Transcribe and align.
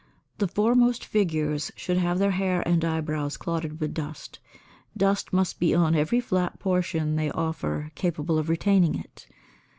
The 0.39 0.47
foremost 0.47 1.05
figures 1.05 1.71
should 1.75 1.97
have 1.99 2.17
their 2.17 2.31
hair 2.31 2.67
and 2.67 2.83
eyebrows 2.83 3.37
clotted 3.37 3.79
with 3.79 3.93
dust; 3.93 4.39
dust 4.97 5.31
must 5.31 5.59
be 5.59 5.75
on 5.75 5.93
every 5.93 6.19
flat 6.19 6.57
portion 6.57 7.17
they 7.17 7.29
offer 7.29 7.91
capable 7.93 8.39
of 8.39 8.49
retaining 8.49 8.95
it. 8.95 9.27